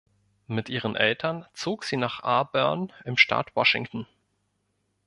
[0.47, 4.07] Mit ihren Eltern zog sie nach Auburn im Staat Washington.